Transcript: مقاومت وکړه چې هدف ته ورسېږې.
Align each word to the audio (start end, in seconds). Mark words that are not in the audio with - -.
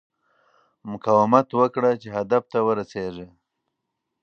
مقاومت 0.91 1.47
وکړه 1.59 1.91
چې 2.01 2.07
هدف 2.17 2.43
ته 2.51 2.59
ورسېږې. 2.67 3.27